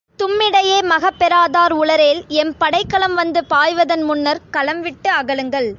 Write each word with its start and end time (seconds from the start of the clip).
தும்மிடையே 0.19 0.75
மகப் 0.83 1.17
பெறாதார் 1.19 1.73
உளரேல், 1.73 2.19
M 2.27 2.53
படைக்கலம் 2.57 3.13
வந்து 3.13 3.39
பாய்வதன் 3.49 4.03
முன்னர்க் 4.09 4.49
களம் 4.51 4.81
விட்டு 4.81 5.09
அகலுங்கள். 5.11 5.69